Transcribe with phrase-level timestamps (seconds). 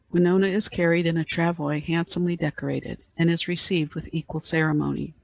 [0.11, 5.13] Winona is carried in a travois handsomely decorated, and is received with equal ceremony.